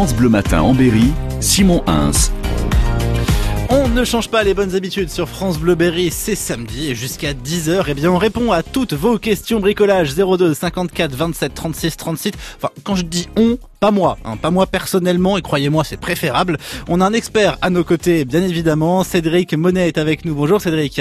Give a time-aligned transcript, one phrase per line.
[0.00, 2.32] France Bleu Matin en Berry, Simon Hins.
[3.68, 7.34] On ne change pas les bonnes habitudes sur France Bleu Berry, c'est samedi et jusqu'à
[7.34, 12.32] 10h, eh bien on répond à toutes vos questions bricolage 02 54 27 36 36.
[12.56, 16.58] Enfin, quand je dis on, pas moi, hein, pas moi personnellement, et croyez-moi, c'est préférable.
[16.86, 19.02] On a un expert à nos côtés, bien évidemment.
[19.04, 20.34] Cédric Monet est avec nous.
[20.34, 21.00] Bonjour Cédric.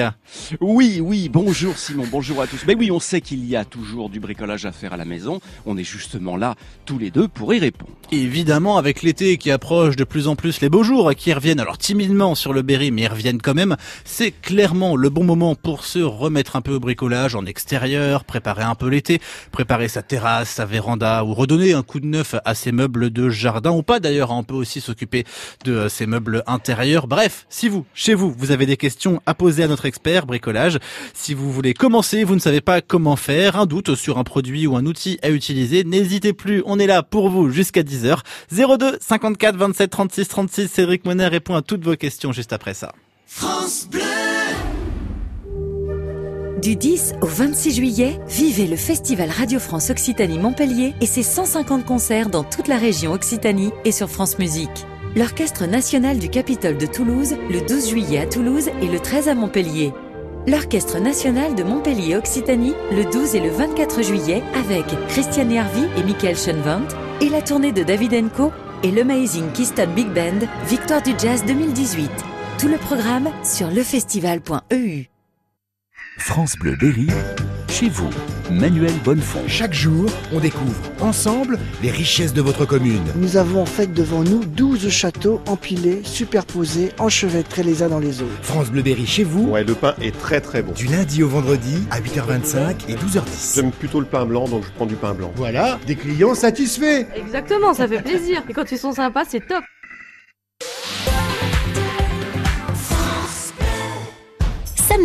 [0.61, 2.61] Oui, oui, bonjour Simon, bonjour à tous.
[2.65, 5.41] Mais oui, on sait qu'il y a toujours du bricolage à faire à la maison.
[5.65, 6.55] On est justement là,
[6.85, 7.91] tous les deux, pour y répondre.
[8.13, 11.77] Évidemment, avec l'été qui approche de plus en plus, les beaux jours qui reviennent, alors
[11.77, 15.83] timidement sur le Berry, mais ils reviennent quand même, c'est clairement le bon moment pour
[15.83, 19.19] se remettre un peu au bricolage en extérieur, préparer un peu l'été,
[19.51, 23.29] préparer sa terrasse, sa véranda, ou redonner un coup de neuf à ses meubles de
[23.29, 24.31] jardin ou pas d'ailleurs.
[24.31, 25.25] On peut aussi s'occuper
[25.65, 27.07] de ces meubles intérieurs.
[27.07, 30.79] Bref, si vous, chez vous, vous avez des questions à poser à notre expert bricolage,
[31.13, 34.67] si vous voulez commencer, vous ne savez pas comment faire, un doute sur un produit
[34.67, 36.63] ou un outil à utiliser, n'hésitez plus.
[36.65, 38.19] On est là pour vous jusqu'à 10h.
[38.51, 40.67] 02 54 27 36 36.
[40.67, 42.93] Cédric Monet répond à toutes vos questions juste après ça.
[43.25, 44.18] France Bleu
[46.59, 51.85] du 10 au 26 juillet, vivez le Festival Radio France Occitanie Montpellier et ses 150
[51.85, 54.85] concerts dans toute la région Occitanie et sur France Musique.
[55.15, 59.35] L'Orchestre national du Capitole de Toulouse le 12 juillet à Toulouse et le 13 à
[59.35, 59.91] Montpellier.
[60.47, 66.03] L'Orchestre national de Montpellier Occitanie le 12 et le 24 juillet avec Christiane Harvey et
[66.03, 68.51] Michael Schoenwandt et la tournée de David Co
[68.83, 72.09] et l'Amazing Keystone Big Band Victoire du Jazz 2018.
[72.59, 75.08] Tout le programme sur lefestival.eu.
[76.19, 77.07] France Bleu Berry,
[77.69, 78.09] chez vous,
[78.51, 79.41] Manuel Bonnefond.
[79.47, 83.03] Chaque jour, on découvre ensemble les richesses de votre commune.
[83.15, 88.21] Nous avons en fait devant nous 12 châteaux empilés, superposés, enchevêtrés les uns dans les
[88.21, 88.43] autres.
[88.43, 89.49] France Bleu Berry chez vous.
[89.49, 90.73] Ouais, le pain est très très bon.
[90.73, 93.55] Du lundi au vendredi à 8h25 et 12h10.
[93.55, 95.31] J'aime plutôt le pain blanc, donc je prends du pain blanc.
[95.35, 97.07] Voilà, des clients satisfaits.
[97.15, 98.43] Exactement, ça fait plaisir.
[98.49, 99.63] Et quand ils sont sympas, c'est top.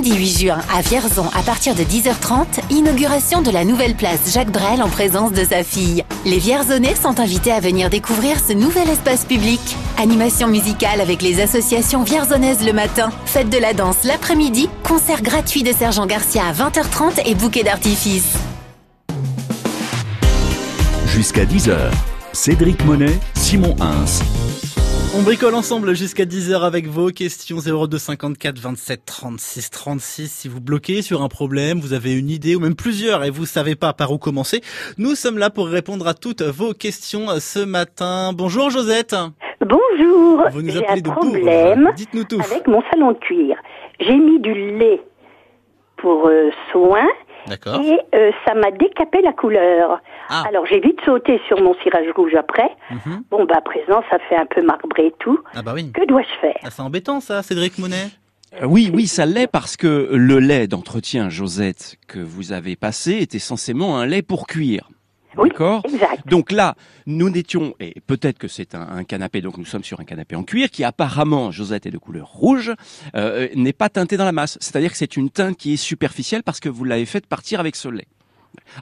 [0.04, 4.50] Samedi 8 juin à Vierzon à partir de 10h30, inauguration de la nouvelle place Jacques
[4.50, 6.04] Brel en présence de sa fille.
[6.26, 9.60] Les Vierzonais sont invités à venir découvrir ce nouvel espace public.
[9.96, 15.62] Animation musicale avec les associations vierzonaises le matin, fête de la danse l'après-midi, concert gratuit
[15.62, 18.34] de Sergent Garcia à 20h30 et bouquet d'artifice.
[21.06, 21.78] Jusqu'à 10h,
[22.34, 24.20] Cédric Monet, Simon Hins.
[25.16, 30.32] On bricole ensemble jusqu'à 10h avec vos questions 02 54 27 36 36.
[30.32, 33.46] Si vous bloquez sur un problème, vous avez une idée ou même plusieurs et vous
[33.46, 34.62] savez pas par où commencer,
[34.98, 38.32] nous sommes là pour répondre à toutes vos questions ce matin.
[38.34, 39.14] Bonjour Josette.
[39.60, 40.42] Bonjour.
[40.50, 42.40] Vous nous J'ai appelez un de problème Dites-nous tout.
[42.40, 43.56] avec mon salon de cuir.
[44.00, 45.00] J'ai mis du lait
[45.98, 47.06] pour euh, soin
[47.46, 47.80] D'accord.
[47.80, 50.00] et euh, ça m'a décapé la couleur.
[50.28, 50.44] Ah.
[50.48, 52.70] Alors j'ai vite sauté sur mon cirage rouge après.
[52.90, 53.24] Mhm.
[53.30, 55.38] Bon bah à présent ça fait un peu marbré et tout.
[55.54, 55.90] Ah bah oui.
[55.92, 56.56] Que dois-je faire?
[56.62, 58.06] Ah, c'est embêtant ça, Cédric Monet.
[58.62, 63.12] Euh, Oui, oui, ça l'est parce que le lait d'entretien, Josette, que vous avez passé
[63.14, 64.88] est essentiellement un lait pour cuire.
[65.36, 66.26] Oui, D'accord exact.
[66.28, 66.74] Donc là,
[67.06, 70.36] nous n'étions, et peut-être que c'est un, un canapé, donc nous sommes sur un canapé
[70.36, 72.72] en cuir qui apparemment, Josette, est de couleur rouge,
[73.14, 74.58] euh, n'est pas teinté dans la masse.
[74.60, 77.76] C'est-à-dire que c'est une teinte qui est superficielle parce que vous l'avez fait partir avec
[77.76, 78.06] ce lait.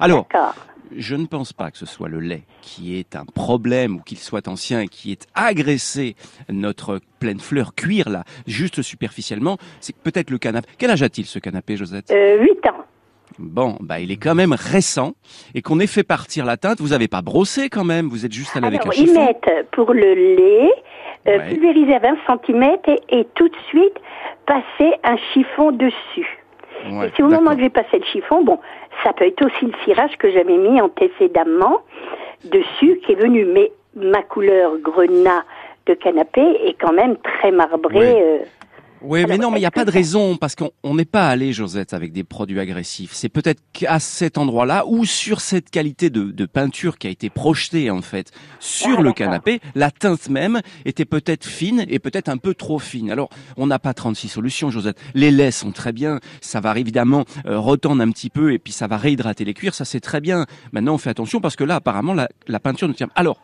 [0.01, 0.55] Alors, D'accord.
[0.97, 4.19] je ne pense pas que ce soit le lait qui est un problème ou qu'il
[4.19, 6.15] soit ancien et qui ait agressé
[6.51, 9.59] notre pleine fleur cuir là, juste superficiellement.
[9.81, 10.69] C'est peut-être le canapé.
[10.79, 12.11] Quel âge a-t-il ce canapé, Josette?
[12.11, 12.85] Euh, 8 ans.
[13.39, 15.13] Bon, bah il est quand même récent
[15.55, 16.81] et qu'on ait fait partir la teinte.
[16.81, 18.09] Vous n'avez pas brossé quand même.
[18.09, 19.25] Vous êtes juste allé avec un Alors ils chiffon.
[19.25, 20.71] mettent pour le lait
[21.29, 21.49] euh, Ouais.
[21.51, 22.17] pulvérisé à 20
[22.47, 23.95] cm et, et tout de suite
[24.47, 26.39] passer un chiffon dessus.
[26.91, 28.59] Ouais, et si au moment que j'ai passé le chiffon, bon,
[29.05, 31.79] ça peut être aussi le cirage que j'avais mis antécédemment
[32.45, 33.45] dessus qui est venu.
[33.45, 35.45] Mais ma couleur grenat
[35.87, 38.15] de canapé est quand même très marbrée.
[38.15, 38.21] Oui.
[38.21, 38.39] euh,
[39.05, 41.29] Oui, mais non, mais il n'y a pas de raison parce qu'on on n'est pas
[41.29, 43.13] allé, Josette, avec des produits agressifs.
[43.13, 47.29] C'est peut-être qu'à cet endroit-là ou sur cette qualité de, de peinture qui a été
[47.31, 48.31] projetée en fait
[48.61, 52.79] sur Ah, le canapé, la teinte même était peut-être fine et peut-être un peu trop
[52.79, 53.11] fine.
[53.11, 54.99] Alors, on n'a pas 36 solutions, Josette.
[55.15, 58.73] Les laits sont très bien, ça va évidemment euh, retendre un petit peu et puis
[58.73, 60.47] ça va réhydrater les cuirs, ça c'est très bien.
[60.73, 63.09] Maintenant, on fait attention parce que là, apparemment, la, la peinture ne tient.
[63.17, 63.39] Alors,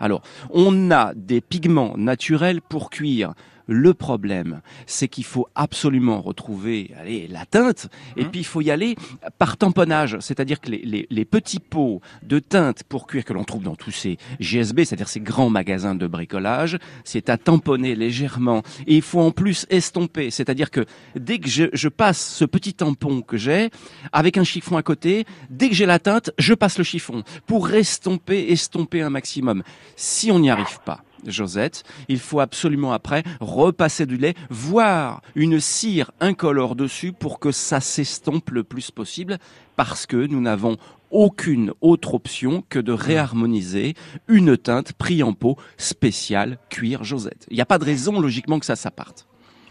[0.00, 3.34] alors, on a des pigments naturels pour cuire.
[3.70, 8.70] Le problème, c'est qu'il faut absolument retrouver allez, la teinte, et puis il faut y
[8.70, 8.96] aller
[9.38, 13.44] par tamponnage, c'est-à-dire que les, les- les petits pots de teinte pour cuire que l'on
[13.44, 18.62] trouve dans tous ces GSB, c'est-à-dire ces grands magasins de bricolage, c'est à tamponner légèrement.
[18.86, 22.72] Et il faut en plus estomper, c'est-à-dire que dès que je, je passe ce petit
[22.72, 23.68] tampon que j'ai,
[24.12, 27.70] avec un chiffon à côté, dès que j'ai la teinte, je passe le chiffon pour
[27.72, 29.62] estomper, estomper un maximum.
[29.94, 31.84] Si on n'y arrive pas, Josette.
[32.08, 37.80] Il faut absolument après repasser du lait, voire une cire incolore dessus pour que ça
[37.80, 39.38] s'estompe le plus possible
[39.76, 40.76] parce que nous n'avons
[41.10, 43.94] aucune autre option que de réharmoniser
[44.28, 47.46] une teinte pris en pot spéciale cuir Josette.
[47.50, 49.26] Il n'y a pas de raison logiquement que ça s'apparte.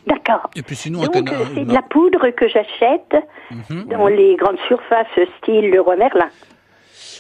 [0.08, 0.50] D'accord.
[0.56, 3.14] Et puis sinon, Donc, c'est de la poudre que j'achète
[3.52, 3.86] Mhm.
[3.90, 5.08] dans les grandes surfaces
[5.42, 6.30] style Leroy Merlin.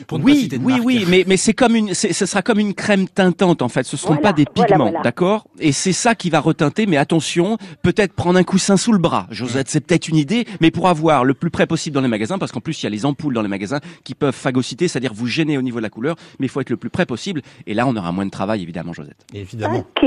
[0.05, 0.85] Pour ne pas Oui, citer de oui, marque.
[0.85, 3.83] oui, mais, mais c'est comme une, c'est- ce sera comme une crème teintante en fait.
[3.83, 5.01] Ce ne Voilà, pas des pigments, voilà.
[5.01, 5.47] d'accord?
[5.59, 6.85] Et c'est ça qui va reteinter.
[6.85, 9.27] Mais attention, peut-être prendre un coussin sous le bras.
[9.31, 12.37] Josette, c'est peut-être une idée, mais pour avoir le plus près possible dans les magasins,
[12.37, 15.13] parce qu'en plus il y a les ampoules dans les magasins qui peuvent phagocyter, c'est-à-dire
[15.13, 16.15] vous gêner au niveau de la couleur.
[16.39, 17.41] Mais il faut être le plus près possible.
[17.65, 19.17] Et là, on aura moins de travail évidemment, Josette.
[19.33, 19.85] Évidemment.
[20.01, 20.03] Ok.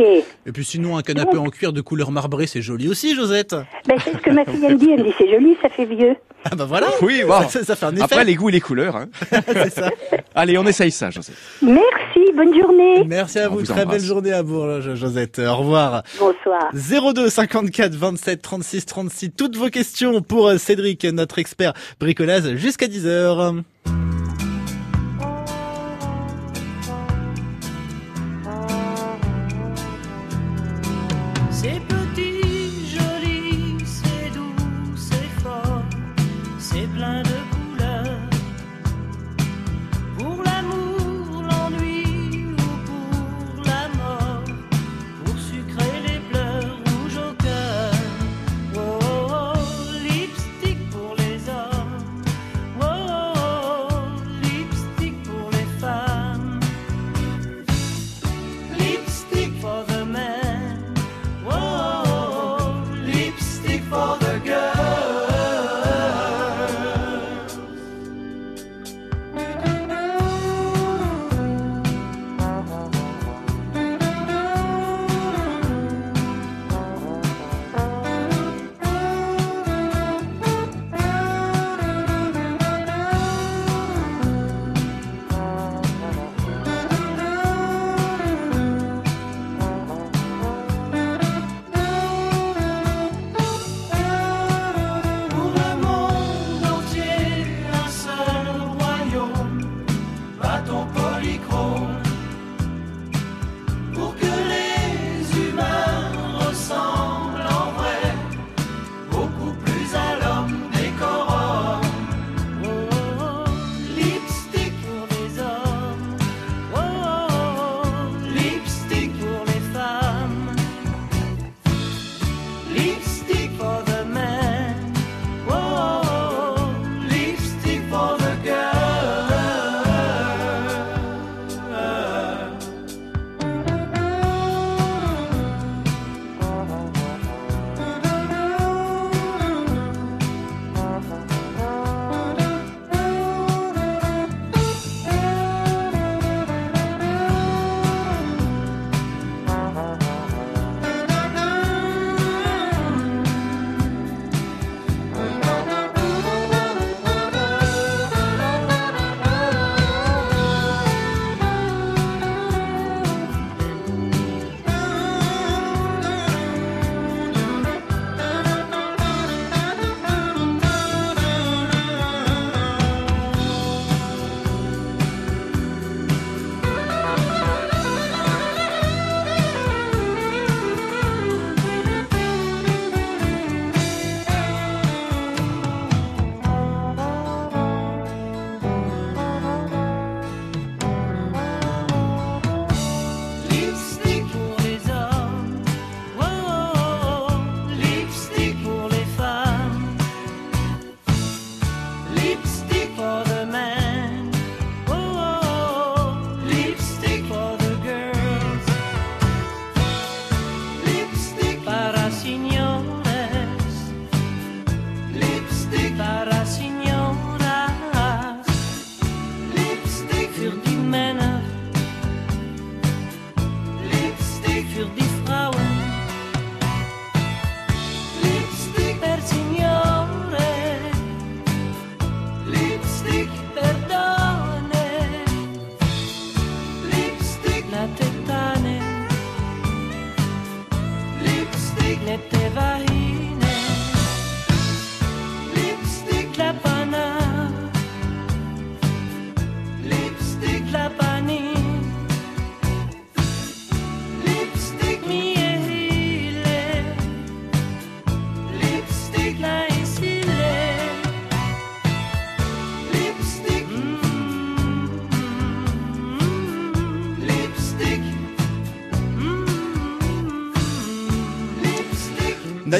[0.46, 3.54] Et puis sinon, un canapé en cuir de couleur marbrée, c'est joli aussi, Josette.
[3.88, 4.90] Ben, c'est ce que ma fille elle me dit.
[4.90, 6.16] Elle me dit c'est joli, ça fait vieux.
[6.44, 6.88] Ah bah voilà.
[7.02, 8.02] Oui, Ça, ça- ça fait un effet.
[8.02, 8.96] Après les goûts et les couleurs.
[8.96, 9.08] Hein.
[9.80, 9.90] ça.
[10.34, 11.34] Allez, on essaye ça, Josette.
[11.62, 13.04] Merci, bonne journée.
[13.06, 13.58] Merci à On vous.
[13.60, 15.38] vous Très belle journée à vous, Jo- Josette.
[15.40, 16.02] Au revoir.
[16.18, 16.70] Bonsoir.
[17.14, 19.30] 02 54 27 36 36.
[19.36, 23.62] Toutes vos questions pour euh, Cédric, notre expert bricolage, jusqu'à 10h.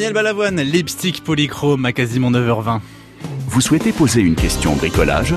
[0.01, 2.81] Daniel Balavoine, lipstick polychrome à quasiment 9h20.
[3.49, 5.35] Vous souhaitez poser une question bricolage?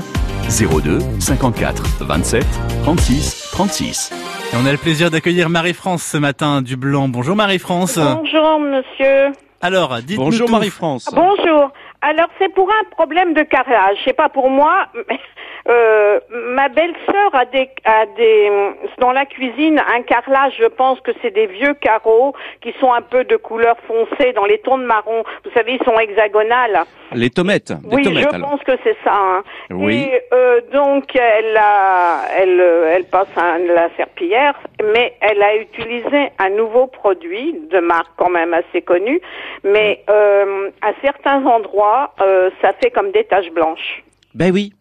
[0.48, 2.46] 02 54 27
[2.82, 4.10] 36 36.
[4.54, 7.08] Et on a le plaisir d'accueillir Marie-France ce matin du Blanc.
[7.08, 7.98] Bonjour Marie-France.
[7.98, 9.32] Bonjour monsieur.
[9.60, 10.48] Alors, dites-nous Bonjour.
[10.48, 11.10] Marie-France.
[11.12, 11.70] Bonjour.
[12.00, 13.98] Alors c'est pour un problème de carrelage.
[14.06, 14.86] C'est pas pour moi.
[14.94, 15.20] mais,
[15.68, 16.20] euh,
[16.64, 18.50] ma belle-sœur a des, a des
[18.98, 20.54] dans la cuisine un carrelage.
[20.58, 24.46] Je pense que c'est des vieux carreaux qui sont un peu de couleur foncée dans
[24.46, 25.24] les tons de marron.
[25.44, 26.84] Vous savez, ils sont hexagonales.
[27.12, 27.72] Les tomates.
[27.84, 28.50] Oui, tomates, je alors.
[28.50, 29.12] pense que c'est ça.
[29.14, 29.42] hein.
[29.70, 30.08] Oui.
[30.10, 34.54] Et euh, donc elle a, elle, euh, elle passe un, la serpillière,
[34.94, 39.20] mais elle a utilisé un nouveau produit de marque quand même assez connue,
[39.64, 44.02] mais euh, à certains endroits, euh, ça fait comme des taches blanches.
[44.34, 44.72] Ben oui.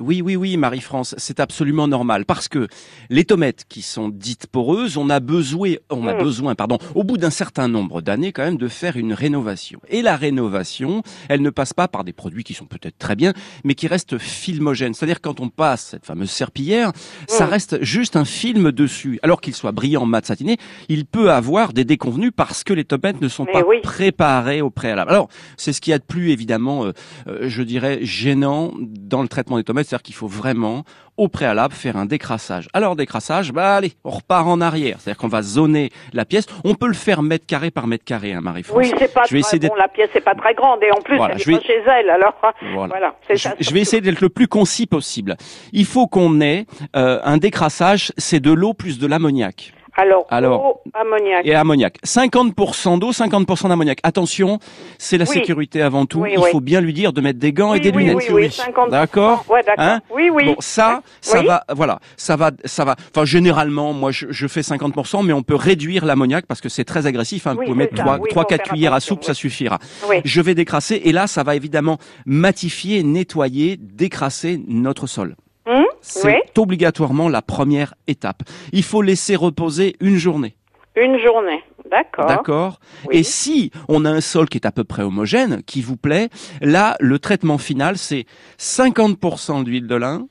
[0.00, 2.66] Oui, oui, oui, Marie-France, c'est absolument normal parce que
[3.10, 6.18] les tomates qui sont dites poreuses, on a besoin, on a Mm.
[6.22, 9.80] besoin, pardon, au bout d'un certain nombre d'années quand même de faire une rénovation.
[9.88, 13.34] Et la rénovation, elle ne passe pas par des produits qui sont peut-être très bien,
[13.64, 14.94] mais qui restent filmogènes.
[14.94, 16.92] C'est-à-dire quand on passe cette fameuse serpillière,
[17.28, 17.50] ça Mm.
[17.50, 19.20] reste juste un film dessus.
[19.22, 20.56] Alors qu'il soit brillant, mat, satiné,
[20.88, 23.76] il peut avoir des déconvenus parce que les tomates ne sont Mais pas oui.
[23.82, 25.10] préparées au préalable.
[25.10, 26.92] Alors, c'est ce qu'il y a de plus évidemment, euh,
[27.28, 30.84] euh, je dirais, gênant dans le traitement des tomates, c'est-à-dire qu'il faut vraiment,
[31.16, 32.68] au préalable, faire un décrassage.
[32.72, 36.46] Alors, décrassage, bah allez, on repart en arrière, c'est-à-dire qu'on va zoner la pièce.
[36.64, 38.76] On peut le faire mètre carré par mètre carré, hein, Marie-France.
[38.78, 39.76] Oui, c'est pas je vais très essayer d'être bon.
[39.78, 41.66] La pièce est pas très grande et en plus Voilà, elle je est vais- pas
[41.66, 42.10] chez elle.
[42.10, 42.34] Alors
[42.74, 42.86] Voilà.
[42.88, 43.54] voilà, Je, ça.
[43.58, 45.36] je vais essayer d'être le plus concis possible.
[45.72, 49.72] Il faut qu'on ait euh, un décrassage, c'est de l'eau plus de l'ammoniac.
[49.94, 51.46] Alors, Alors, eau, ammoniac.
[51.46, 51.98] Et ammoniac.
[52.04, 53.98] 50% d'eau, 50% d'ammoniac.
[54.02, 54.58] Attention,
[54.98, 55.34] c'est la Oui.
[55.34, 56.20] sécurité avant tout.
[56.20, 56.48] Oui, Il oui.
[56.50, 58.16] faut bien lui dire de mettre des gants et des lunettes.
[58.16, 58.90] oui, oui, 50%.
[58.90, 59.84] D'accord Ouais, d'accord.
[59.84, 60.44] Hein oui, oui.
[60.46, 62.96] Bon, ça, ça va, voilà, ça va, ça va.
[63.14, 66.84] Enfin, généralement, moi, je, je fais 50%, mais on peut réduire l'ammoniac parce que c'est
[66.84, 67.46] très agressif.
[67.46, 67.54] Hein.
[67.54, 68.04] Vous pouvez mettre c'est ça.
[68.04, 69.78] 3, Oui, trois, 4 faire cuillères à soupe, ça suffira.
[70.08, 70.16] Oui.
[70.24, 75.36] Je vais décrasser et là, ça va évidemment matifier, nettoyer, décrasser notre sol.
[75.66, 78.42] Hum, C'est obligatoirement la première étape.
[78.72, 80.56] Il faut laisser reposer une journée.
[80.96, 81.62] Une journée.
[81.90, 82.26] D'accord.
[82.26, 82.80] D'accord.
[83.06, 83.18] Oui.
[83.18, 86.28] Et si on a un sol qui est à peu près homogène, qui vous plaît,
[86.60, 88.26] là, le traitement final, c'est
[88.58, 90.26] 50% d'huile de lin,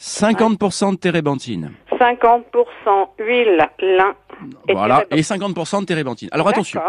[0.00, 1.72] 50% de térébenthine.
[1.98, 4.14] 50% huile, lin.
[4.68, 5.04] Et Voilà.
[5.10, 6.28] Et 50% de térébenthine.
[6.32, 6.80] Alors attention.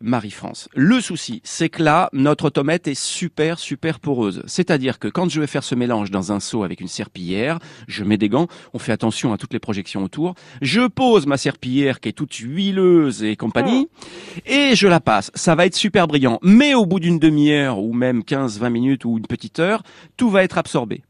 [0.00, 0.68] Marie-France.
[0.74, 4.42] Le souci, c'est que là, notre tomate est super, super poreuse.
[4.46, 8.04] C'est-à-dire que quand je vais faire ce mélange dans un seau avec une serpillière, je
[8.04, 12.00] mets des gants, on fait attention à toutes les projections autour, je pose ma serpillière
[12.00, 13.88] qui est toute huileuse et compagnie,
[14.46, 15.30] et je la passe.
[15.34, 16.38] Ça va être super brillant.
[16.42, 19.82] Mais au bout d'une demi-heure, ou même 15, 20 minutes, ou une petite heure,
[20.16, 21.02] tout va être absorbé.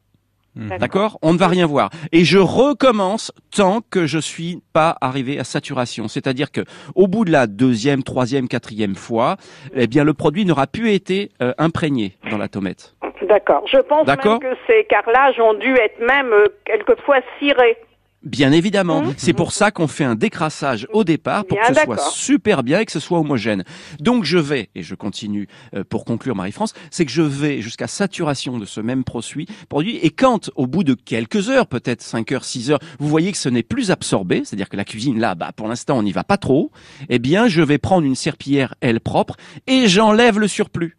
[0.58, 1.90] D'accord On ne va rien voir.
[2.12, 6.08] Et je recommence tant que je suis pas arrivé à saturation.
[6.08, 6.62] C'est-à-dire que
[6.94, 9.36] au bout de la deuxième, troisième, quatrième fois,
[9.74, 12.94] eh bien le produit n'aura plus été euh, imprégné dans la tomate.
[13.22, 13.64] D'accord.
[13.70, 17.76] Je pense même que ces carrelages ont dû être même euh, quelquefois cirés.
[18.24, 19.14] Bien évidemment, Mhm.
[19.16, 22.62] c'est pour ça qu'on fait un décrassage au départ pour Bien, que ce soit super
[22.64, 23.62] bien et que ce soit homogène.
[24.00, 27.86] Donc je vais, et je continue euh, pour conclure Marie-France, c'est que je vais jusqu'à
[27.86, 32.32] saturation de ce même produit, produit et quand au bout de quelques heures, peut-être 5
[32.32, 35.36] heures, 6 heures, vous voyez que ce n'est plus absorbé, c'est-à-dire que la cuisine là,
[35.36, 36.72] bah, pour l'instant on n'y va pas trop,
[37.08, 39.36] eh bien je vais prendre une serpillière, elle propre,
[39.68, 40.96] et j'enlève le surplus.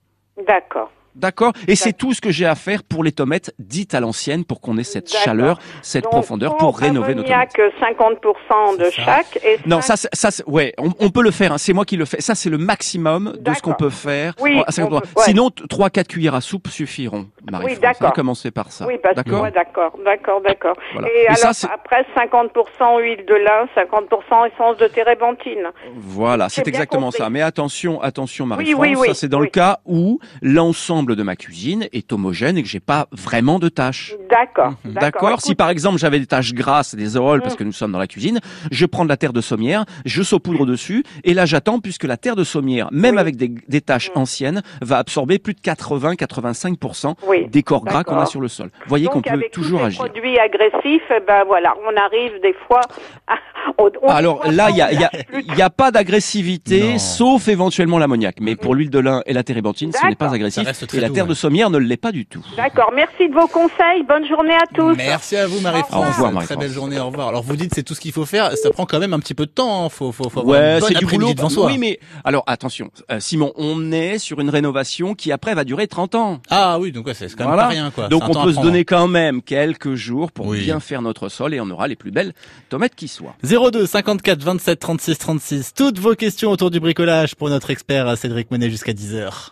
[0.48, 0.90] D'accord.
[1.20, 1.54] D'accord?
[1.68, 4.62] Et c'est tout ce que j'ai à faire pour les tomates dites à l'ancienne pour
[4.62, 5.22] qu'on ait cette D'accord.
[5.24, 7.52] chaleur, cette Donc, profondeur pour rénover nos tomates.
[7.58, 9.04] ammoniac, 50% de C'est ça.
[9.06, 9.40] chaque.
[9.44, 11.52] Et Non, ça, ça, ouais, on, on peut le faire.
[11.54, 12.22] hein, c'est moi qui le fais.
[12.22, 13.62] Ça, c'est le maximum de ce D'accord.
[13.62, 14.34] qu'on peut faire.
[14.40, 14.84] Oui, à 50%.
[14.86, 15.24] on peut- ouais.
[15.26, 17.28] Sinon, t- trois, quatre cuillères à soupe suffiront.
[17.52, 17.76] Marie-France.
[17.76, 17.98] Oui, d'accord.
[18.02, 18.86] On va commencer par ça.
[18.88, 19.44] Oui, parce que, D'accord.
[19.44, 20.76] ouais, d'accord, d'accord, d'accord.
[20.94, 21.08] Voilà.
[21.10, 25.68] Et, Et alors, ça, c'est- après, 50% huile de lin, 50% essence de térébenthine.
[25.96, 27.18] Voilà, c'est exactement compris.
[27.20, 27.30] ça.
[27.30, 28.80] Mais attention, attention, Marie-France.
[28.82, 29.46] oui, oui, ça, c'est dans oui.
[29.48, 33.70] le cas où l'ensemble de ma cuisine est homogène et que j'ai pas vraiment de
[33.70, 34.14] tâches.
[34.30, 34.74] D'accord.
[34.86, 34.94] Mhm.
[34.94, 35.42] D'accord.
[35.42, 37.58] Si par exemple j'avais des taches grasses, des auréoles, parce Mm.
[37.58, 38.40] que nous sommes dans la cuisine,
[38.72, 42.18] je prends de la terre de sommière, je saupoudre dessus, et là j'attends puisque la
[42.18, 43.22] terre de sommière, même Oui.
[43.22, 48.18] avec des, des taches anciennes, va absorber plus de 80-85% Oui, des corps gras qu'on
[48.20, 48.68] a sur le sol.
[48.84, 50.00] Vous voyez qu'on peut avec toujours agir.
[50.04, 52.82] produits agressifs, eh ben voilà, on arrive des fois.
[53.28, 53.36] À,
[53.78, 55.92] on- on Alors là, il y a, il y a, on il y a pas
[55.92, 58.38] d'agressivité, sauf éventuellement l'ammoniac.
[58.42, 60.68] Mais pour l'huile de lin et la térébenthine, ce n'est pas agressif.
[60.90, 61.30] Très Et la doux, terre ouais.
[61.30, 62.44] de sommière ne l'est pas du tout.
[62.58, 62.92] D'accord.
[62.96, 64.04] Merci de vos conseils.
[64.08, 64.96] Bonne journée à tous.
[64.98, 65.94] Merci à vous Marie-France.
[65.94, 66.58] Au revoir, Très Marie-France.
[66.60, 67.28] belle journée, au revoir.
[67.30, 69.34] Alors vous dites c'est tout ce qu'il faut faire, ça prend quand même un petit
[69.36, 69.90] peu de temps, hein.
[69.90, 71.34] faut, faut, faut avoir Ouais, une bonne c'est du boulot.
[71.34, 71.68] devant soi.
[71.68, 75.88] Oui, mais alors attention, euh, Simon, on est sur une rénovation qui après va durer
[75.88, 76.42] 30 ans.
[76.50, 77.64] Ah oui, donc ouais, c'est quand même Voilà.
[77.64, 78.08] pas rien quoi.
[78.08, 80.60] Donc on peut se donner quand même quelques jours pour Oui.
[80.62, 82.34] bien faire notre sol et on aura les plus belles
[82.70, 83.36] tomates qui soient.
[83.44, 85.74] 02 54 27 36 36.
[85.76, 89.52] Toutes vos questions autour du bricolage pour notre expert Cédric Monet jusqu'à 10h.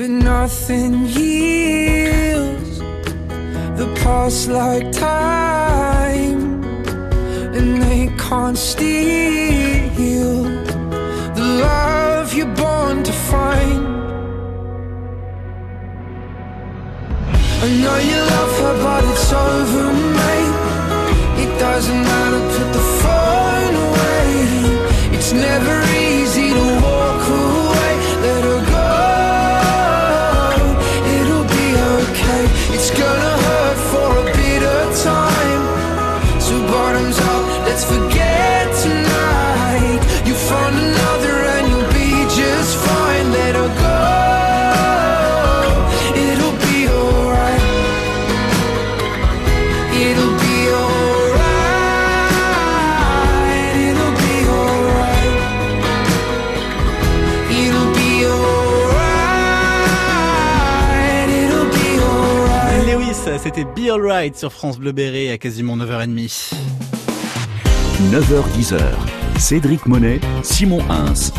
[0.00, 2.78] But nothing heals
[3.76, 6.64] the past like time,
[7.54, 10.44] and they can't steal
[11.34, 13.84] the love you're born to find.
[17.62, 20.56] I know you love her, but it's over, mate.
[21.44, 24.28] It doesn't matter, put the phone away.
[25.14, 25.99] It's never
[63.42, 66.52] c'était Be Alright sur France Bleu Béret à quasiment 9h30.
[68.12, 68.78] 9h-10h.
[69.38, 71.32] Cédric Monet, Simon Hins.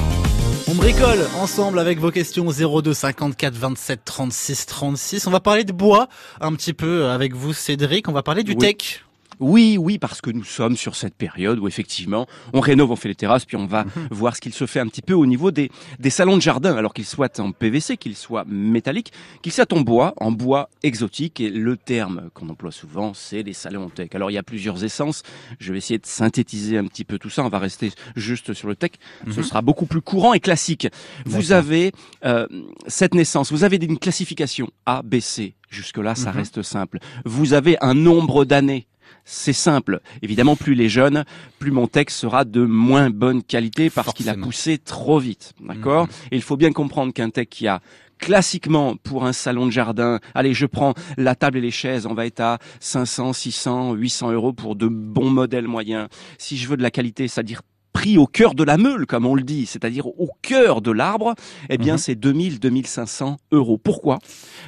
[0.68, 5.28] On bricole ensemble avec vos questions 02 54 27 36 36.
[5.28, 6.08] On va parler de bois
[6.40, 8.08] un petit peu avec vous Cédric.
[8.08, 8.58] On va parler du Oui.
[8.58, 9.04] tech.
[9.42, 13.10] Oui, oui, parce que nous sommes sur cette période où effectivement on rénove, on fait
[13.10, 15.52] les terrasses, puis on va voir ce qu'il se fait un petit peu au niveau
[15.52, 19.66] des, des salons de jardin, alors qu'ils soient en PVC, qu'ils soient métalliques, qu'ils soient
[19.74, 21.40] en bois, en bois exotique.
[21.42, 24.10] Et le terme qu'on emploie souvent, c'est les salons tech.
[24.14, 25.24] Alors il y a plusieurs essences.
[25.60, 27.44] Je vais essayer de synthétiser un petit peu tout ça.
[27.44, 28.92] On va rester juste sur le tech.
[29.32, 29.44] Ce Mhm.
[29.44, 30.88] sera beaucoup plus courant et classique.
[31.26, 31.92] Vous avez
[32.26, 32.46] euh,
[32.88, 35.56] cette naissance, vous avez une classification A, B, C.
[35.70, 36.38] Jusque-là, ça Mhm.
[36.38, 37.00] reste simple.
[37.26, 38.86] Vous avez un nombre d'années.
[39.26, 40.02] C'est simple.
[40.22, 41.26] Évidemment, plus les jeunes,
[41.60, 45.54] plus mon texte sera de moins bonne qualité parce qu'il a poussé trop vite.
[45.60, 46.12] D'accord Mhm.
[46.32, 47.82] Et il faut bien comprendre qu'un texte qui a
[48.22, 52.14] classiquement pour un salon de jardin, allez, je prends la table et les chaises, on
[52.14, 56.08] va être à 500, 600, 800 euros pour de bons modèles moyens.
[56.38, 57.62] Si je veux de la qualité, c'est-à-dire
[57.94, 61.36] pris au cœur de la meule, comme on le dit, c'est-à-dire au cœur de l'arbre,
[61.70, 62.00] eh bien, Mhm.
[62.00, 63.78] c'est 2000, 2500 euros.
[63.78, 64.20] Pourquoi?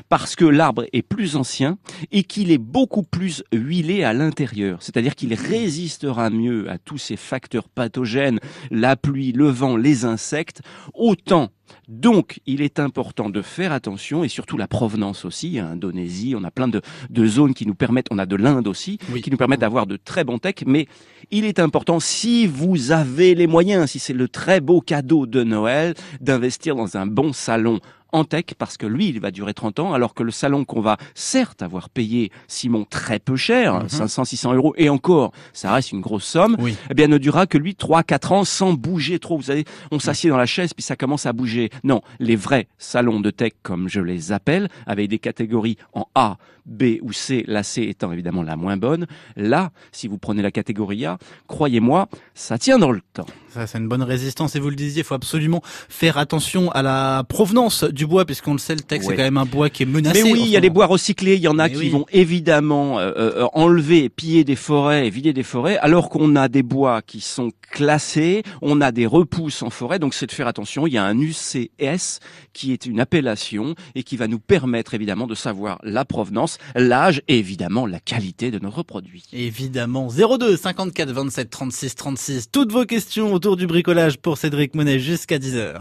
[0.09, 1.77] Parce que l'arbre est plus ancien
[2.11, 4.81] et qu'il est beaucoup plus huilé à l'intérieur.
[4.81, 8.39] C'est-à-dire qu'il résistera mieux à tous ces facteurs pathogènes,
[8.71, 10.61] la pluie, le vent, les insectes,
[10.93, 11.49] autant
[11.87, 15.59] donc, il est important de faire attention et surtout la provenance aussi.
[15.59, 18.67] hein, Indonésie, on a plein de, de zones qui nous permettent, on a de l'Inde
[18.67, 19.21] aussi, Oui.
[19.21, 20.63] qui nous permettent d'avoir de très bons techs.
[20.67, 20.87] Mais
[21.31, 25.43] il est important, si vous avez les moyens, si c'est le très beau cadeau de
[25.43, 27.79] Noël, d'investir dans un bon salon
[28.13, 30.79] en tech parce que lui, il va durer 30 ans, alors que le salon qu'on
[30.81, 33.89] va certes avoir payé, Simon, très peu cher, Mhm.
[33.89, 36.77] 500, 600 euros, et encore, ça reste une grosse somme, Oui.
[36.89, 39.35] eh bien, ne durera que lui 3, 4 ans sans bouger trop.
[39.35, 41.69] Vous savez, on s'assied dans la chaise, puis ça commence à bouger.
[41.83, 46.37] Non, les vrais salons de tech, comme je les appelle, avec des catégories en A,
[46.65, 50.51] B ou C, la C étant évidemment la moins bonne, là, si vous prenez la
[50.51, 53.25] catégorie A, croyez-moi, ça tient dans le temps.
[53.53, 54.55] Ça, c'est une bonne résistance.
[54.55, 58.53] Et vous le disiez, il faut absolument faire attention à la provenance du bois, puisqu'on
[58.53, 59.13] le sait, le texte, Ouais.
[59.13, 60.23] c'est quand même un bois qui est menacé.
[60.23, 61.89] Mais oui, il y a des bois recyclés, il y en a Mais qui oui.
[61.89, 66.63] vont évidemment euh, euh, enlever, piller des forêts vider des forêts, alors qu'on a des
[66.63, 70.87] bois qui sont classés, on a des repousses en forêt, donc c'est de faire attention.
[70.87, 72.19] Il y a un UCS
[72.53, 77.21] qui est une appellation et qui va nous permettre évidemment de savoir la provenance, l'âge
[77.27, 79.23] et évidemment la qualité de notre produit.
[79.33, 80.07] Évidemment.
[80.09, 82.49] 02 54 27 36 36.
[82.51, 85.73] Toutes vos questions autour du bricolage pour Cédric Monet jusqu'à 10h.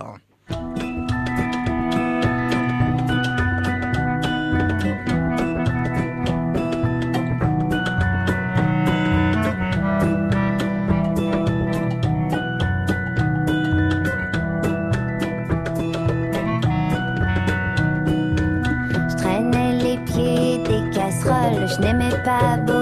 [19.08, 22.81] Je traînais les pieds des casseroles, je n'aimais pas beaucoup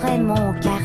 [0.00, 0.75] quartier.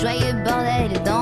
[0.00, 1.17] Joyeux bordel dans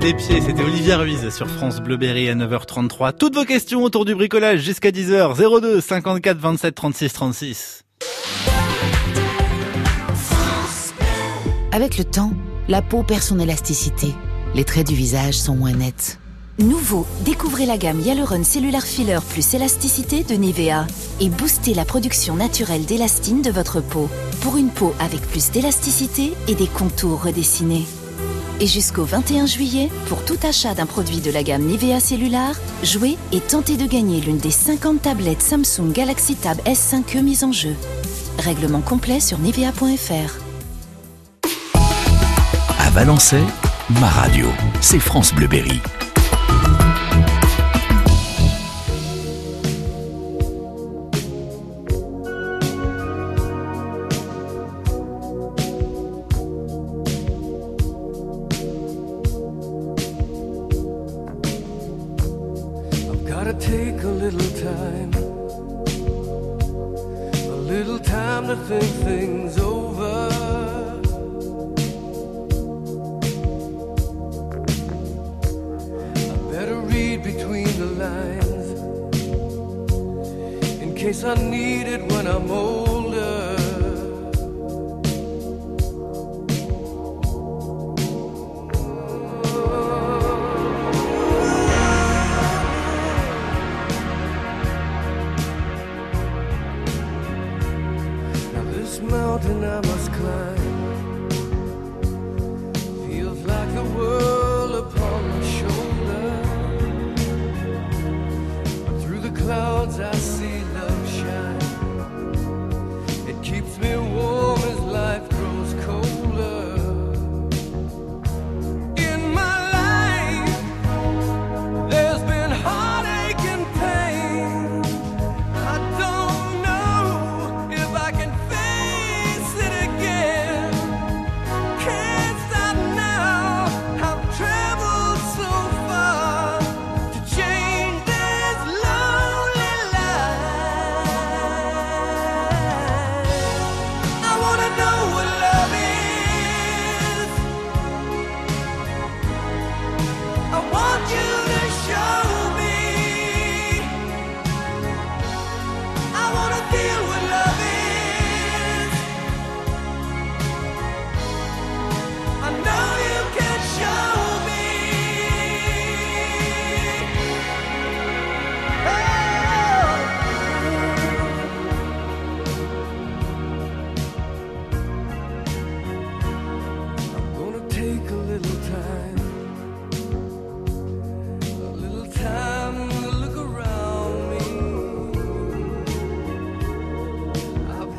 [0.00, 3.12] des pieds, c'était Olivia Ruiz sur France Bleu Berry à 9h33.
[3.18, 5.36] Toutes vos questions autour du bricolage jusqu'à 10h.
[5.60, 7.82] 02 54 27 36 36.
[11.72, 12.32] Avec le temps,
[12.68, 14.08] la peau perd son élasticité.
[14.54, 16.18] Les traits du visage sont moins nets.
[16.58, 20.86] Nouveau, découvrez la gamme Hyaluron Cellular Filler plus élasticité de Nivea
[21.20, 24.08] et boostez la production naturelle d'élastine de votre peau
[24.40, 27.84] pour une peau avec plus d'élasticité et des contours redessinés.
[28.62, 33.16] Et jusqu'au 21 juillet, pour tout achat d'un produit de la gamme Nivea Cellular, jouez
[33.32, 37.74] et tentez de gagner l'une des 50 tablettes Samsung Galaxy Tab S5e mises en jeu.
[38.38, 40.38] Règlement complet sur nivea.fr.
[42.78, 43.42] À Valençay,
[43.98, 44.46] ma radio,
[44.82, 45.80] c'est France Bleuberry.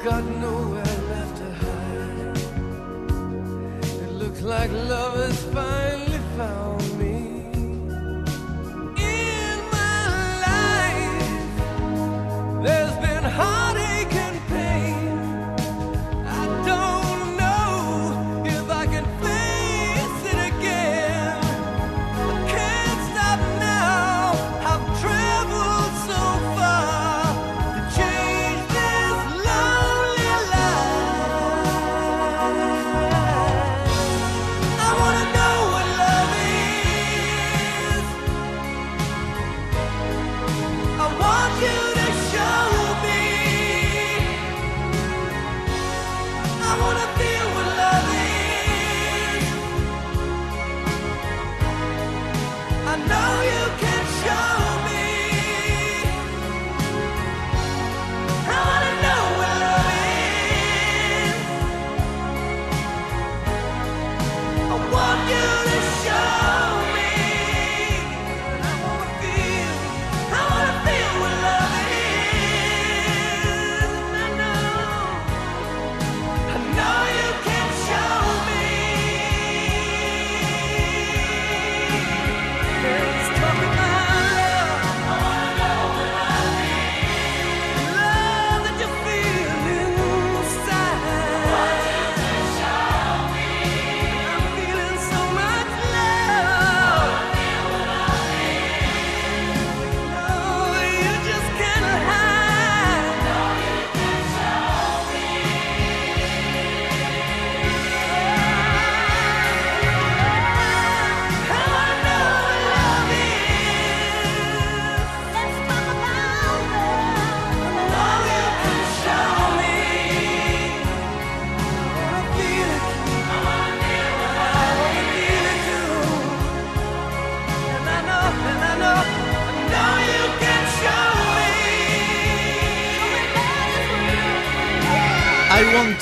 [0.03, 2.37] got nowhere left to hide.
[4.03, 5.10] It looked like love.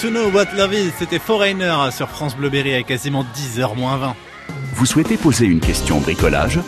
[0.01, 3.97] to Know What Love Is, c'était Foreigner sur France Bleu Berry à quasiment 10h moins
[3.97, 4.15] 20.
[4.73, 6.59] Vous souhaitez poser une question bricolage?